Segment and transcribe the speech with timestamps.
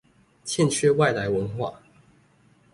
[0.43, 1.79] 欠缺外來文化